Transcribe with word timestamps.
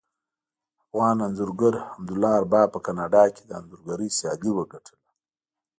افغان 0.83 1.17
انځورګر 1.27 1.73
حمدالله 1.91 2.31
ارباب 2.39 2.67
په 2.75 2.79
کاناډا 2.85 3.23
کې 3.35 3.43
د 3.45 3.51
انځورګرۍ 3.59 4.09
سیالي 4.17 4.51
وګټله 4.53 5.01